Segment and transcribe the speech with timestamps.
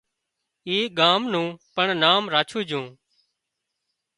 [0.67, 2.85] اي ڳام نُون پڻ نام راڇوُن جھون